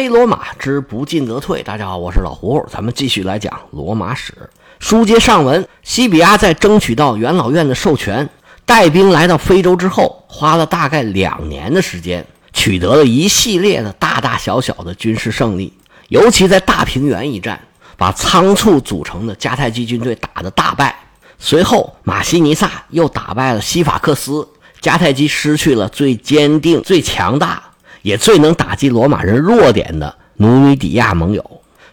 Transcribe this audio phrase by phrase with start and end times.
[0.00, 1.62] 非罗马之不进则退。
[1.62, 4.32] 大家好，我是老胡，咱们继续来讲罗马史。
[4.78, 8.26] 书接上文，西比亚在争取到元老院的授权，
[8.64, 12.24] 带兵来到非洲之后，花了大概两年的时间，
[12.54, 15.70] 取得了一系列的大大小小的军事胜利。
[16.08, 17.60] 尤其在大平原一战，
[17.98, 20.98] 把仓促组成的迦太基军队打得大败。
[21.38, 24.48] 随后，马西尼萨又打败了西法克斯，
[24.80, 27.64] 迦太基失去了最坚定、最强大。
[28.02, 31.44] 也最能打击罗马人弱点的努米底亚盟友。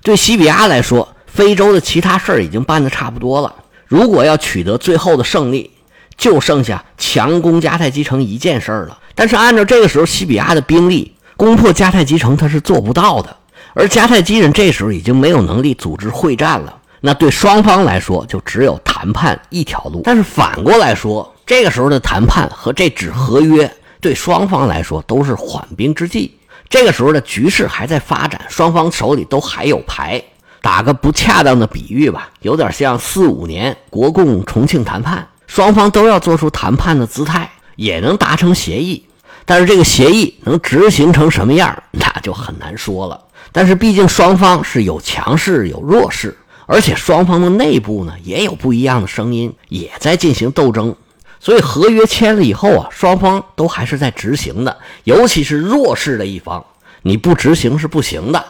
[0.02, 3.54] 对西比亚来说，非洲的其他事儿已经办得差不多了。
[3.86, 5.72] 如果要取得最后的胜利，
[6.18, 8.98] 就剩下强攻迦太基城一件事儿了。
[9.16, 13.36] 但是按照这个时候西比亚的兵力，攻破迦太基城他是做不到的。
[13.74, 16.76] 而迦太基人这时候已经没有能力组织会战了。
[17.02, 20.02] 那对双方来说，就只有谈判一条路。
[20.04, 23.72] 但是反过来说，这个时候的谈判和这纸合约。
[24.00, 26.38] 对双方来说都是缓兵之计。
[26.70, 30.22] 这个时候的局势还在发展，双方手里都还有牌。
[30.62, 39.06] 打个不恰当的比喻吧，有点像四五年国共重庆谈判，双方都要做出谈判的姿态，也能达成协议。
[39.46, 43.24] 但是这个协议能执行成什么样，那就很难说了。
[43.54, 50.94] 但是毕竟双方是有强势有弱势，而且双方的内部呢也有不一样的声音，也在进行斗争。
[51.40, 54.78] 所以合约签了以后啊，双方都还是在执行的。
[55.04, 56.64] 尤其是弱势的一方，
[57.02, 58.46] 你不执行是不行的。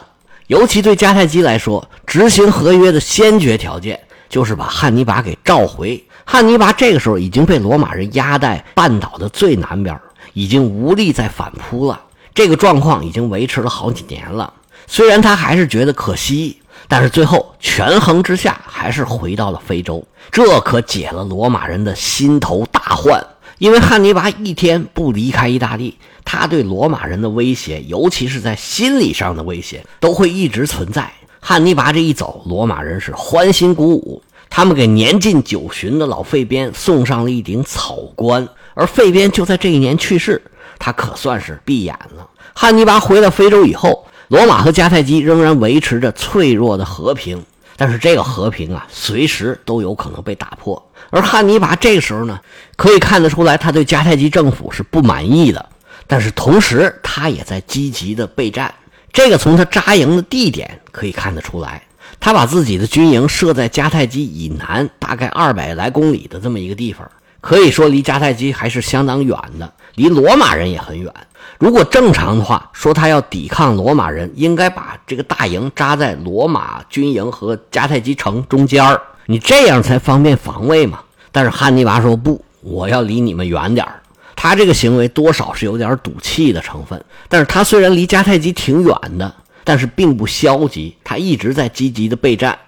[0.47, 6.01] 尤其对迦太基来说，执行合约的先决条件就是把汉尼拔给召回。
[6.25, 9.99] 汉尼拔这个时候已经被罗马人压在半岛的最南边，
[10.33, 12.01] 已经无力再反扑了。
[12.33, 14.53] 这个状况已经维持了好几年了。
[14.85, 16.57] 虽然他还是觉得可惜。
[16.89, 23.21] 但是最后权衡之下，还是回到了非洲，这可解了罗马人的心头大患。
[23.57, 31.11] 因为汉尼拔一天不离开意大利，他对罗马人的威胁，尤其是在心理上的威胁，都会一直存在。
[31.39, 40.41] 汉尼拔这一走，罗马人是欢欣鼓舞，他们给年近九旬的老费边送上了一顶草冠，而费边就在这一年去世，
[40.79, 42.27] 他可算是闭眼了。
[42.53, 44.06] 汉尼拔回到非洲以后。
[44.27, 47.45] 罗马和迦太基仍然维持着脆弱的和平，
[47.77, 50.91] 但是这个和平啊，随时都有可能被打破。
[51.09, 52.39] 而汉尼拔这个时候呢，
[52.75, 55.69] 可以看得出来，他对迦太基政府是不满意的，
[56.07, 58.73] 但是同时他也在积极的备战。
[59.13, 61.81] 这个从他扎营的地点可以看得出来，
[62.19, 67.09] 他把自己的军营设在迦太基以南大概二百来公里的这么一个地方，
[67.47, 71.09] 可以说离迦太基还是相当远的，离罗马人也很远。
[71.57, 80.99] 如果正常的话，说他要抵抗罗马人，应该把这个大营扎在罗马军营和迦太基城中间儿，你这样才方便防卫嘛。
[81.31, 84.01] 但是汉尼拔说不，我要离你们远点儿。
[84.35, 87.01] 他这个行为多少是有点赌气的成分。
[87.29, 92.59] 但是他虽然离迦太基挺远的，但是并不消极，他一直在积极的备战，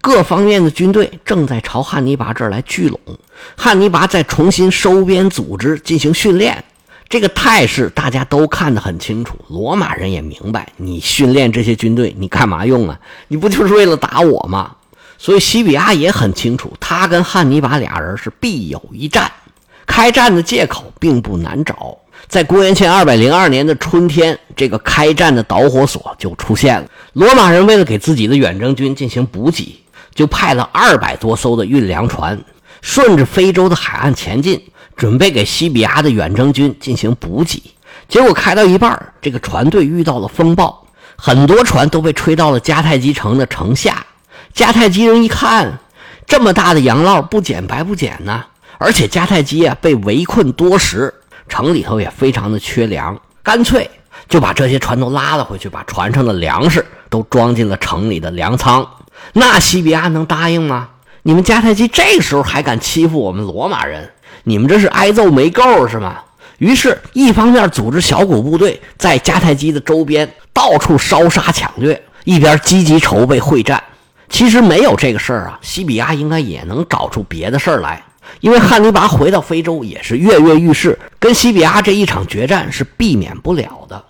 [0.00, 3.00] 各方面的军队正在朝汉尼拔这儿来聚拢，
[3.56, 6.62] 汉尼拔在重新收编组织进行训练。
[7.08, 12.98] 这个态势大家都看得很清楚，罗马人也明白，你训练这些军队，你干嘛用啊？
[13.28, 14.72] 你不就是为了打我吗？
[15.16, 19.30] 所以西比亚也很清楚，他跟汉尼拔俩人是必有一战，
[19.86, 21.96] 开战的借口并不难找。
[22.28, 26.86] 在公元前二百零二年的春天，这个开战的导火索就出现了。
[27.14, 29.82] 罗马人为了给自己的远征军进行补给，
[30.18, 32.36] 就派了二百多艘的运粮船，
[32.82, 34.60] 顺着非洲的海岸前进。
[34.96, 37.62] 准备给西比亚的远征军进行补给，
[38.08, 40.84] 结果开到一半，这个船队遇到了风暴，
[41.14, 44.04] 很多船都被吹到了迦太基城的城下。
[44.52, 45.78] 迦太基人一看，
[46.26, 48.44] 这么大的洋涝，不捡白不捡呢。
[48.78, 51.14] 而且迦太基啊被围困多时，
[51.48, 53.88] 城里头也非常的缺粮，干脆
[54.28, 58.84] 就把这些船都拉了回去，把船上的粮食都装进了城里的粮仓。
[59.32, 60.88] 那西比亚能答应吗？
[61.22, 64.10] 你们迦太基这个时候还敢欺负我们罗马人？
[64.44, 66.16] 你们这是挨揍没够是吗？
[66.58, 73.82] 于是，一方面组织小股部队在迦太基的周边到处烧杀抢掠，一边积极筹备会战。
[74.28, 78.02] 其实没有这个事儿啊，西比亚应该也能找出别的事儿来。
[78.40, 84.02] 因为汉尼拔回到非洲也是跃跃欲试，跟西比亚这一场决战是避免不了的。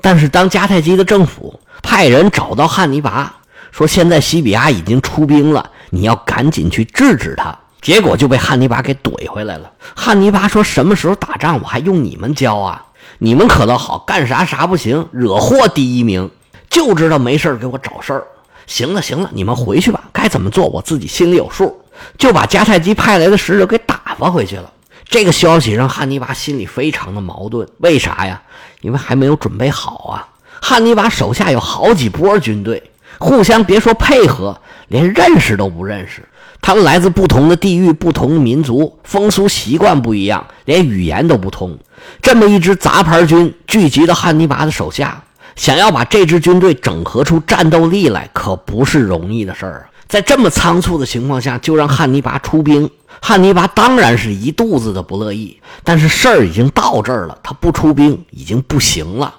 [0.00, 3.32] 但是，当迦太基的政府派人找到汉尼拔，
[3.70, 7.56] 说现在西比亚已经出兵了，你要赶紧去制止他。
[7.80, 9.70] 结果就被汉尼拔给怼回来了。
[9.96, 12.84] 汉尼拔说：“什么时候打仗，我还用你们教啊？
[13.18, 16.30] 你们可倒好，干啥啥不行，惹祸第一名，
[16.68, 18.26] 就知道没事给我找事儿。
[18.66, 21.80] 行了行了，你们回去吧，该怎么做我自己心里有数。”
[22.16, 24.72] 就把迦太基派来的使者给打发回去了。
[25.06, 27.68] 这个消息让汉尼拔心里非常的矛盾。
[27.78, 28.40] 为啥呀？
[28.80, 30.28] 因为还没有准备好啊。
[30.60, 32.90] 汉尼拔手下有好几波军队，
[33.20, 34.58] 互相别说配合，
[34.88, 36.26] 连认识都不认识。
[36.62, 41.78] 他们来自不同的地域、不同民族，风俗习惯不一样，连语言都不通。
[42.22, 45.22] 这么一支杂牌军聚集到汉尼拔的手下，
[45.54, 49.84] 想要把这支军队整合出战斗力来，可不是容易的事儿啊！
[50.08, 52.88] 在这么仓促的情况下，就让汉尼拔出兵，
[53.20, 55.60] 汉尼拔当然是一肚子的不乐意。
[55.84, 59.34] 但是事儿已经到这儿了，他不出兵已经不行了。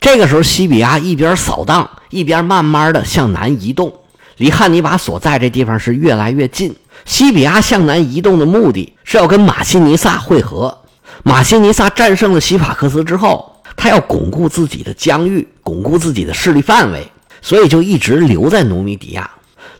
[0.00, 3.92] 这个时候，西比亚一边扫荡，一边慢慢的向南移动，
[4.36, 6.74] 离汉尼拔所在这地方是越来越近。
[7.04, 10.78] 西比亚向南移动的目的是要跟马西尼萨会合。
[11.24, 17.06] 马西尼萨战胜了西法克斯之后，他要巩固自己的疆域，巩固自己的势力范围，
[17.42, 19.28] 所以就一直留在努米底亚。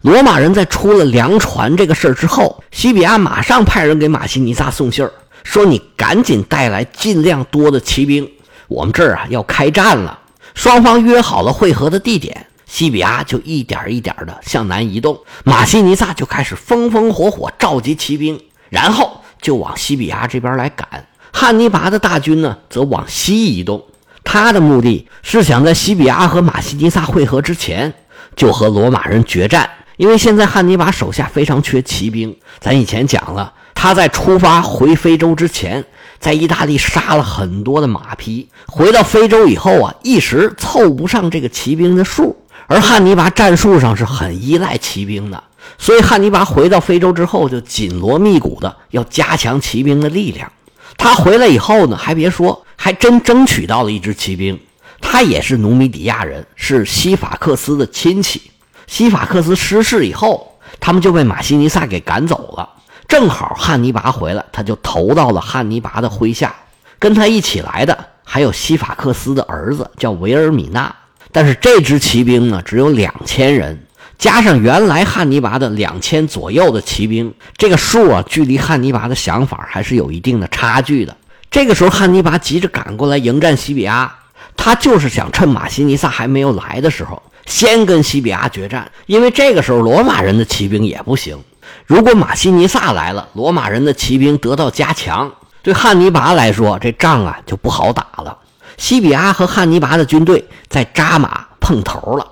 [0.03, 5.13] 罗马人在出了粮船这个事儿之后，西比亚马上派人给马西尼萨送信儿，
[5.45, 8.29] 说你赶紧带来尽量多的骑兵。
[8.69, 10.19] 我们这儿啊要开战了，
[10.55, 18.39] 双方约好了会合的地点，西比亚就一点一点的向南移动，马西尼萨就开始风风火火召集骑兵，
[18.69, 20.87] 然后就往西比亚这边来赶。
[21.33, 23.83] 汉尼拔的大军呢，则往西移动，
[24.23, 27.95] 他的目的是想在西比亚和马西尼萨会合之前，
[28.37, 32.37] 就和罗马人决战，因为现在汉尼拔手下非常缺骑兵。
[32.61, 35.83] 咱以前讲了，他在出发回非洲之前。
[36.21, 42.37] 在意大利杀了很多的马匹，回到非洲以后啊，一时凑不上这个骑兵的数。
[42.67, 45.43] 而汉尼拔战术上是很依赖骑兵的，
[45.79, 50.53] 所以汉尼拔回到非洲之后就紧锣密鼓的要加强骑兵的力量。
[50.99, 54.59] 他回来以后呢，还别说，还真争取到了一支骑兵。
[55.01, 58.51] 他也是努米底亚人，是西法克斯的亲戚。
[58.87, 62.69] 西法克斯失势以后，他们就被马西尼萨给赶走了。
[63.09, 66.55] 正好汉尼拔回来，他就投到了汉尼拔的麾下。
[67.01, 70.95] 跟他一起来的还有西法克斯的儿子，叫维尔米纳。
[71.33, 73.87] 但是这支骑兵呢，只有两千人，
[74.19, 81.17] 加上原来汉尼拔的两千左右的骑兵，这个数啊，距离汉尼拔的想法还是有一定的差距的。
[81.51, 84.13] 这个时候，汉尼拔急着赶过来迎战西比亚，
[84.57, 91.39] 他就是想趁马西尼萨还没有来的时候，先跟西比亚决战，因为这个时候罗马人的骑兵也不行。
[91.87, 95.31] 如果马西尼萨来了，罗马人的骑兵得到加强，
[95.63, 98.37] 对汉尼拔来说，这仗啊就不好打了。
[98.77, 102.27] 西比亚和汉尼拔的军队在扎马碰头了。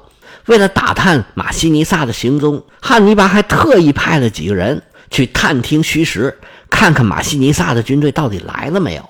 [0.46, 4.80] 为了打探马西尼萨的行踪，汉尼拔还特意派了几个人
[5.10, 6.38] 去探听虚实，
[6.70, 9.02] 看看马西尼萨的军队到底来了没有。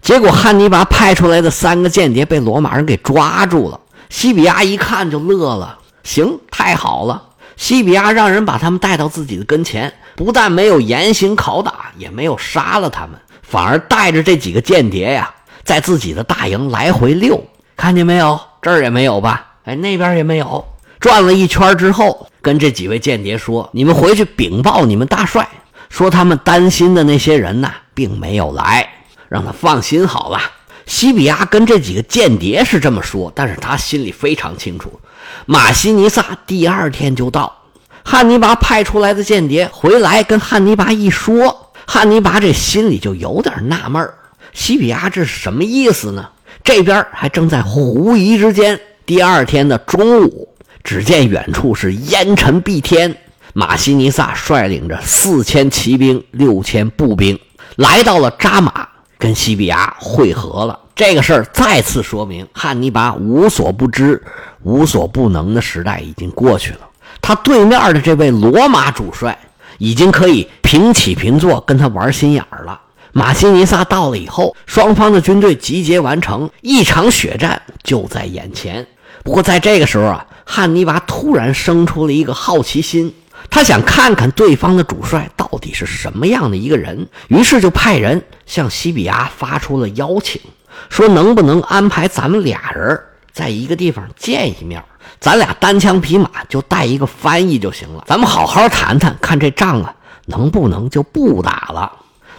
[0.00, 3.80] 结果汉尼拔派出来的三个间谍被罗马人给抓住了。
[4.10, 7.22] 西比亚一看就乐了，行，太好了。
[7.56, 17.42] 西比亚让人把他们带到自己的跟前，不但没有严刑拷打，也没有杀了他们，反而带着这几个间谍呀，在自己的大营来回溜。
[17.76, 18.40] 看见没有？
[18.62, 19.54] 这儿也没有吧？
[19.64, 20.64] 哎，那边也没有。
[21.00, 25.46] 转了一圈之后，跟这几位间谍说：“你们回去禀报你们大帅，
[25.90, 28.88] 说他们担心的那些人呐，并没有来，
[29.28, 30.40] 让他放心好了。”
[30.86, 35.00] 西比亚跟这几个间谍是这么说，但是他心里非常清楚。
[35.46, 37.54] 马西尼萨第二天就到，
[38.02, 44.08] 汉尼拔派出来的间谍回来跟汉尼拔一说，汉尼拔这心里就有点纳闷：
[44.52, 46.28] 西比亚这是什么意思呢？
[46.62, 48.80] 这边还正在狐疑之间。
[49.04, 50.48] 第二天的中午，
[50.82, 53.14] 只见远处是烟尘蔽天，
[53.52, 57.38] 马西尼萨率领着四千骑兵、六千步兵
[57.76, 58.88] 来到了扎马，
[59.18, 60.78] 跟西比亚会合了。
[60.96, 64.22] 这个事儿再次说明，汉尼拔无所不知、
[64.62, 66.80] 无所不能的时代已经过去了。
[67.20, 69.36] 他对面的这位罗马主帅
[69.78, 72.80] 已经可以平起平坐跟他玩心眼儿了。
[73.12, 78.86] 马西尼萨到了以后，双方的军队集结完成，一场血战就在眼前。
[79.24, 83.12] 不过在这个时候啊，汉尼拔突然生出了一个好奇心，
[83.50, 90.40] 他想看看对方的主帅到底是什么样的一个人，于是就派人向西比亚发出了邀请。
[90.88, 93.00] 说能不能安排咱们俩人
[93.32, 94.82] 在一个地方见一面？
[95.20, 98.04] 咱俩单枪匹马就带一个翻译就行了。
[98.06, 99.94] 咱们好好谈谈，看这仗啊
[100.26, 101.90] 能不能就不打了？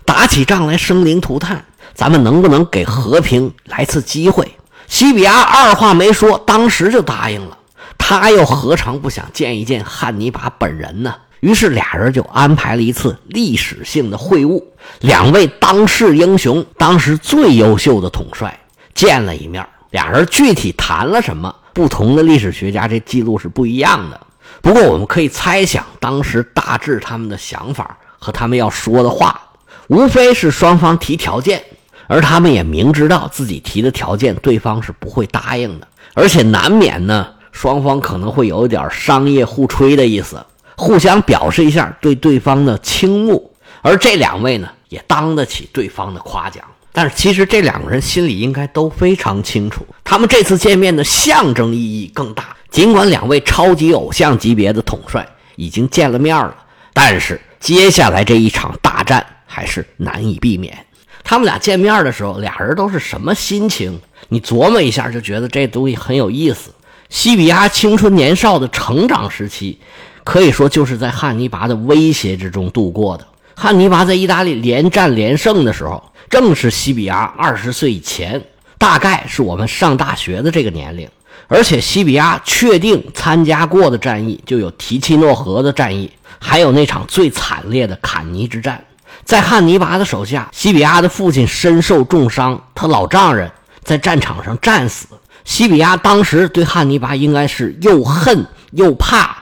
[0.04, 4.56] 打起仗来生灵涂炭，咱们能不能给和平来次机会？
[4.88, 7.58] 西比亚二话没说，当时就答应了。
[7.98, 11.16] 他又何尝不想见一见汉尼拔本人呢？
[11.46, 14.64] 于是俩人就安排了一次历史性的会晤，
[15.02, 18.60] 两位当世英雄，当时最优秀的统帅
[18.96, 19.64] 见了一面。
[19.92, 24.20] 俩人具体谈了什么，不同的历史学家这记录是不一样的。
[24.64, 29.40] 不过我们可以猜想，当时大致他们的想法和他们要说的话，
[29.86, 31.64] 无非是双方提条件，
[32.08, 40.44] 而他们也明知道自己提的条件对方是不会答应的，而且难免呢，双方可能会有点商业互吹的意思，
[40.76, 43.52] 互相表示一下对对方的倾慕。
[43.82, 46.64] 而这两位呢，也当得起对方的夸奖。
[46.92, 52.56] 但是其实这两个人心里应该都非常清楚，他们这次见面的象征意义更大。
[52.72, 56.56] 尽管两位超级偶像级别的统帅已经见了面了，
[56.94, 60.86] 但是接下来这一场大战还是难以避免。
[61.24, 64.00] 他们俩见面的时候，俩人都是什么心情？
[64.30, 66.72] 你琢磨一下就觉得这东西很有意思。
[67.10, 69.80] 西比亚青春年少的成长时期，
[70.26, 73.26] 可以说就是在汉尼拔的威胁之中度过的。
[73.56, 78.42] 汉尼拔在意大利连战连胜的时候，正是西比亚二十岁以前，
[78.78, 81.08] 大概是我们上大学的这个年龄。
[81.48, 88.84] 而且西比亚确定参加过的战役就有提契诺河的战役，还有那场最惨烈的坎尼之战。
[89.24, 93.52] 在汉尼拔的手下，西比亚的父亲身受重伤，他老丈人
[93.84, 95.08] 在战场上战死。
[95.44, 99.35] 西比亚当时对汉尼拔应该是又恨又怕，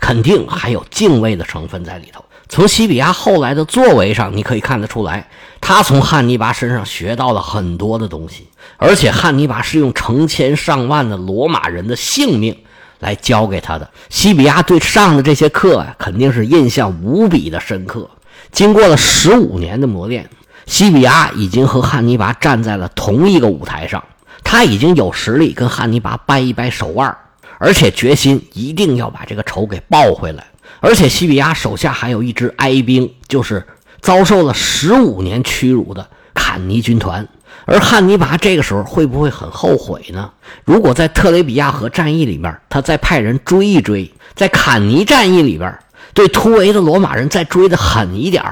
[0.00, 2.24] 肯定还有敬畏的成分在里头。
[2.48, 5.28] 从西比亚后来的作为上，你可以看得出来，
[5.60, 8.48] 他从汉尼拔身上学到了很多的东西。
[8.78, 12.56] 而且汉尼拔是用成千上万的罗马人的性命
[13.00, 13.90] 来教给他的。
[14.08, 18.08] 西比亚对上的这些课啊，肯定是印象无比的深刻。
[18.50, 20.30] 经过了十五年的磨练，
[20.64, 24.02] 西比亚已经和汉尼拔站在了同一个舞台上。
[24.42, 27.14] 他已经有实力跟汉尼拔掰一掰手腕，
[27.58, 30.44] 而且决心一定要把这个仇给报回来。
[30.80, 33.66] 而且西比亚手下还有一支哀兵，就是
[34.00, 37.26] 遭受了十五年屈辱的坎尼军团。
[37.64, 40.30] 而汉尼拔这个时候会不会很后悔呢？
[40.64, 45.76] 如果在特雷比亚河战役里面，他再派人追一追，在坎尼战役里边
[46.14, 48.42] 对突围的罗马人再追的狠一点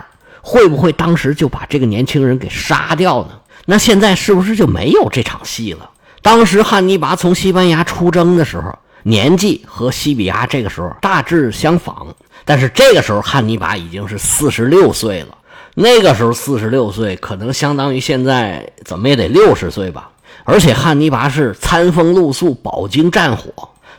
[0.43, 3.31] 会不会当时就把这个年轻人给杀掉呢？
[3.65, 5.89] 那现在是不是就没有这场戏了？
[6.23, 12.09] 当时汉尼拔从西班牙出征的时候，年纪和西比亚这个时候大致相仿，
[12.45, 15.39] 但是这个时候汉尼拔已经是四十六岁了。
[15.75, 20.11] 那个时候四十六岁，可能相当于现在怎么也得六十岁吧。
[20.43, 23.53] 而且汉尼拔是餐风露宿、饱经战火，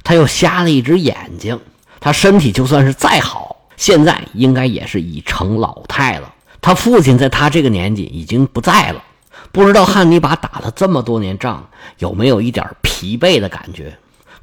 [0.03, 1.57] 他又瞎了一只眼睛，
[2.01, 6.33] 他身体就算是再好，现在应该也是已成老态了。
[6.59, 9.01] 他父亲在他这个年纪已经不在了，
[9.53, 11.65] 不知道汉尼拔打了这么多年仗，
[11.99, 13.97] 有没有一点疲惫的感觉？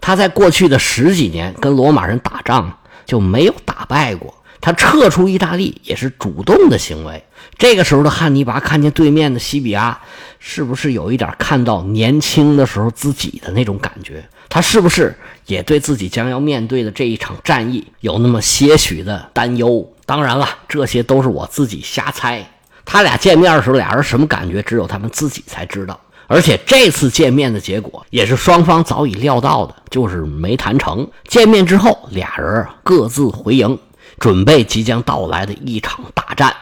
[0.06, 4.34] 他在过去的十几年跟罗马人打仗就没有打败过。
[4.60, 7.24] 他撤出意大利也是主动的行为。
[7.56, 9.98] 这个时候的汉尼拔看见对面的西比亚，
[10.38, 14.22] 是不是有一点看到年轻的时候自己的那种感觉？
[14.50, 19.90] 他是不是也对自己将要面对的这一场战役有那么些许的担忧？
[20.04, 22.46] 当然了，这些都是我自己瞎猜。
[22.84, 25.98] 他俩见面的时候，俩人什么感觉，只有他们自己才知道。
[26.26, 31.08] 而且这次见面的结果也是双方早已料到的，就是没谈成。
[31.28, 33.78] 见面之后，俩人各自回营。
[34.20, 36.54] 准备即将到来的一场大战，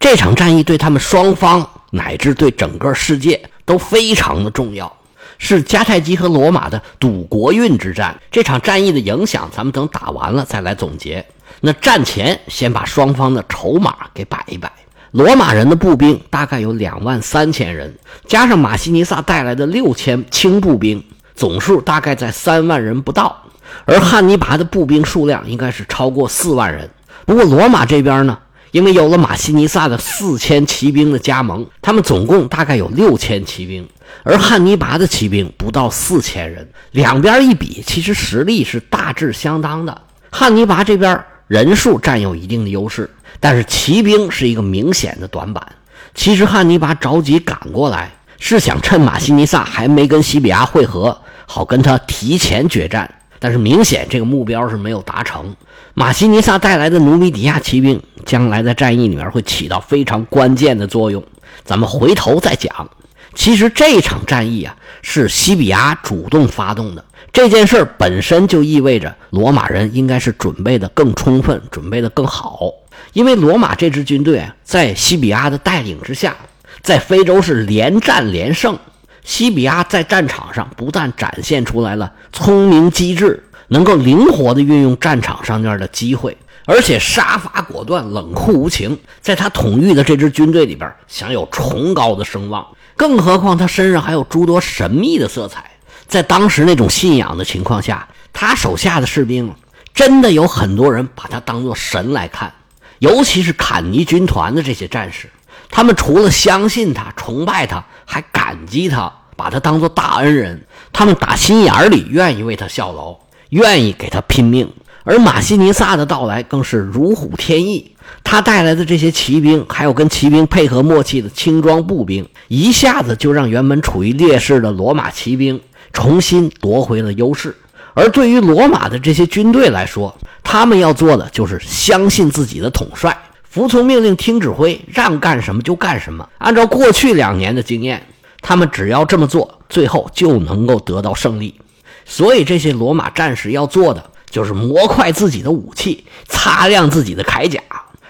[0.00, 4.92] 这场战役对他们双方乃至对整个世界都非常的重要，
[5.38, 8.20] 是迦太基和罗马的赌国运之战。
[8.32, 11.24] 这场战役的影响，咱们等打完了再来总结。
[11.60, 14.70] 那战前先把双方的筹码给摆一摆。
[15.10, 17.94] 罗马人的步兵大概有两万三千人，
[18.26, 21.02] 加上马西尼萨带来的六千轻步兵，
[21.34, 23.44] 总数大概在三万人不到。
[23.84, 26.88] 而汉尼拔的步兵数量应该是超过四万人。
[27.24, 28.38] 不过罗马这边呢，
[28.70, 33.88] 因为有了马西尼萨的四千骑兵的加盟，他们总共大概有六千骑兵，
[34.24, 36.68] 而汉尼拔的骑兵不到四千人。
[36.92, 40.02] 两边一比，其实实力是大致相当的。
[40.30, 45.66] 汉尼拔这边人数占有一定的优势，但是骑兵是一个明显的短板。
[46.14, 53.12] 其实汉尼拔着急赶过来，是想趁马西尼萨还没跟西比亚会合，好跟他提前决战。
[53.40, 55.54] 但是明显这个目标是没有达成。
[55.94, 61.24] 马西尼萨带来的努米底亚骑兵，将来在战役里面会起到非常关键的作用。
[61.64, 62.90] 咱们回头再讲。
[63.34, 67.04] 其实这场战役啊，是西比亚主动发动的。
[67.32, 72.72] 这件事本身就意味着罗马人应该是准备的更充分，准备的更好。
[73.12, 76.34] 因为罗马这支军队啊，在西比亚的带领之下，
[76.82, 78.76] 在非洲是连战连胜。
[79.22, 92.66] 西比亚在战场上不但展现出来了聪明机智，能够灵活地运用战场上面的机会，而且杀伐果断、冷酷无情，在他统御的这支军队里边享有崇高的声望。
[92.96, 95.70] 更何况他身上还有诸多神秘的色彩，
[96.08, 99.54] 在当时那种信仰的情况下，他手下的士兵
[99.94, 102.52] 真的有很多人把他当作神来看，
[102.98, 105.28] 尤其是坎尼军团的这些战士，
[105.70, 107.84] 他们除了相信他、崇拜他。
[108.10, 110.64] 还感激他，把他当做大恩人。
[110.94, 113.14] 他们打心眼里愿意为他效劳，
[113.50, 114.72] 愿意给他拼命。
[115.04, 125.60] 而马西尼萨的到来更是如虎添翼，他带来的这些骑兵，还有跟骑兵配合默契的轻装步兵，一下子就让原本处于劣势的罗马骑兵
[125.92, 127.56] 重新夺回了优势。
[127.94, 133.16] 而对于罗马的这些军队来说，他们要做的就是相信自己的统帅，
[133.48, 136.28] 服从命令，听指挥，让干什么就干什么。
[136.38, 138.06] 按照过去两年的经验，
[138.40, 141.60] 他们只要这么做，最后就能够得到胜利。
[142.04, 144.10] 所以，这些罗马战士要做的。
[144.30, 147.62] 就是磨快自己的武器，擦亮自己的铠甲，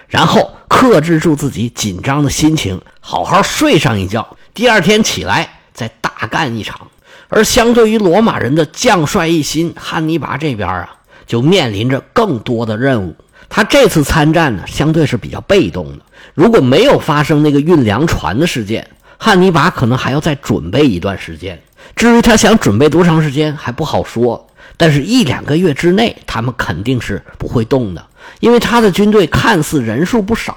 [0.08, 4.37] 然后克制住自己紧张的心情，好好睡上一觉。
[4.52, 6.88] 第二天起来再大干一场。
[7.28, 10.88] 而相对于罗马人的将帅一心，汉尼拔这边啊，
[11.26, 13.14] 就面临着更多的任务。
[13.49, 16.04] 他这次参战呢，相对是比较被动的。
[16.35, 21.61] 如果没有发生那个运粮船的事件，汉尼拔可能还要再准备一段时间。
[21.97, 24.47] 至于他想准备多长时间，还不好说。
[24.76, 28.06] 但是，一两个月之内，他们肯定是不会动的，
[28.38, 30.56] 因为他的军队看似人数不少，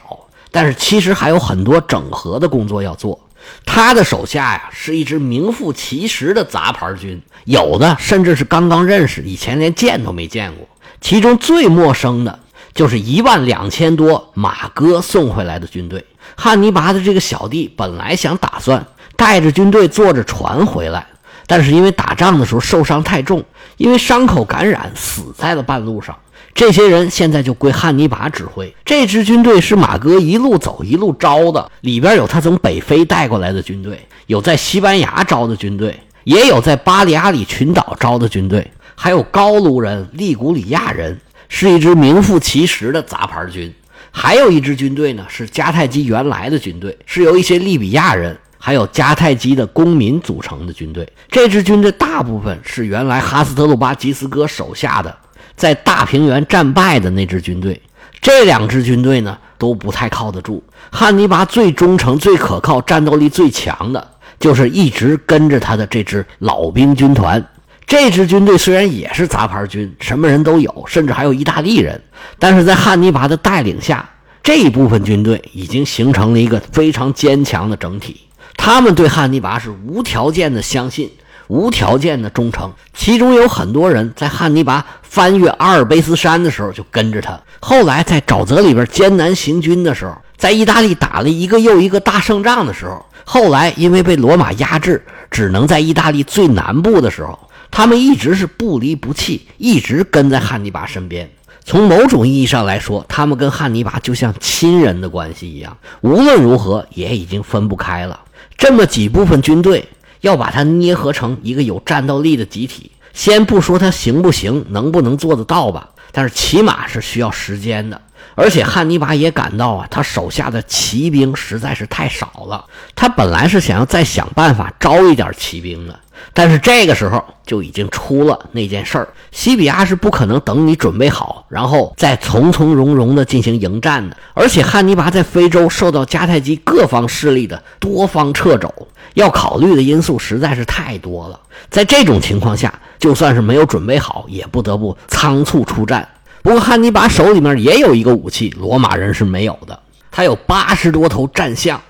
[0.51, 3.19] 但是其实还有很多整合的工作要做。
[3.65, 10.67] 他的手下呀，是一支名副其实的杂牌军，有的甚至是刚刚认识，以前连见都没见过。
[10.99, 12.39] 其中最陌生的
[12.73, 16.05] 就是一万两千多马哥送回来的军队。
[16.35, 21.07] 汉尼拔的这个小弟本来想打算带着军队坐着船回来。
[21.47, 23.43] 但是因为打仗的时候受伤太重，
[23.75, 26.17] 因为伤口感染死在了半路上。
[26.53, 28.73] 这些人现在就归汉尼拔指挥。
[28.85, 43.73] 这支军队是马哥一路走一路招的，里边有他从北非带过来的军队，有在西班牙招的军队，也有在巴里阿里群岛招的军队，还有高卢人、利古里亚人，是一支名副其实的杂牌军。
[44.11, 48.37] 还有一支军队呢，是迦太基原来的军队，是由一些利比亚人。
[48.63, 55.17] 还有迦太基的公民组成的军队，这支军队大部分是原来哈斯特鲁巴吉斯哥手下的，
[55.61, 57.79] 在大平原战败的那支军队。
[58.19, 60.63] 这两支军队呢都不太靠得住。
[60.89, 67.45] 汉尼拔最忠诚、最可靠、战斗力最强的，就是一直跟着他的这支老兵军团。
[67.85, 72.01] 这支军队虽然也是杂牌军，什么人都有，甚至还有意大利人，
[72.39, 74.09] 但是在汉尼拔的带领下，
[74.41, 78.21] 这一部分军队已经形成了一个非常坚强的整体。
[78.57, 81.11] 他们对汉尼拔是无条件的相信，
[81.51, 82.71] 无条件的忠诚。
[82.93, 87.37] 其中有很多人在汉尼拔翻越阿尔卑斯山的时候就跟着他。
[87.59, 97.37] 后来在沼泽里边艰难行军的时候，在意大利打了一个又一个大胜仗的时候，后来因为被罗马压制，只能在意大利最南部的时候，
[97.69, 101.29] 他们一直是不离不弃，一直跟在汉尼拔身边。
[101.65, 108.17] 从某种意义上来说，他们跟汉尼拔就像亲人的关系一样，无论如何也已经分不开了。
[108.57, 109.87] 这么几部分军队
[110.21, 117.99] 要把它捏合成一个有战斗力的集体，先不说它行不行，能不能做得到吧，但是起码是需要时间的。
[118.35, 122.65] 而且汉尼拔也感到啊，他手下的骑兵实在是太少了。
[122.95, 125.99] 他本来是想要再想办法招一点骑兵的。
[126.33, 134.15] 但是这个时候就已经出了那件事儿，西比亚是不可能等你准备好，然后再从从容容的进行迎战的。
[134.35, 138.71] 而且汉尼拔在非洲受到迦太基各方势力的多方掣肘，
[139.15, 141.39] 要考虑的因素实在是太多了。
[141.71, 146.07] 在这种情况下，就算是没有准备好，也不得不仓促出战。
[146.43, 151.81] 不过汉尼拔手里面也有一个武器，罗马人是没有的，他有八十多头战象。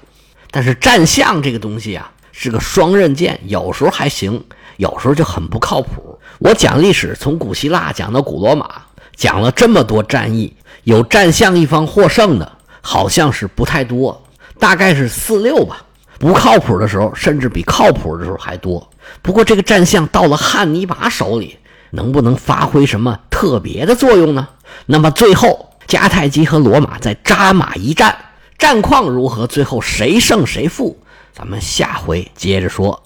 [0.50, 2.12] 但是战象这个东西啊。
[2.34, 4.44] 是个双刃剑，有时候还行，
[4.78, 6.18] 有时候就很不靠谱。
[6.40, 8.68] 我讲历史，从古希腊讲到古罗马，
[9.16, 10.52] 讲了这么多战役，
[10.84, 14.20] 有战象一方获胜的，好像是不太多，
[14.58, 15.86] 大概是四六吧。
[16.18, 18.90] 不靠谱的时候，甚至比靠谱的时候还多。
[19.22, 21.60] 不过这个战象到了汉尼拔手里，
[21.92, 24.48] 能不能发挥什么特别的作用呢？
[24.86, 28.18] 那么最后，迦太基和罗马在扎马一战，
[28.58, 29.48] 战况如何？
[29.48, 30.98] 最后谁胜谁负？
[31.34, 33.04] 咱们下回接着说。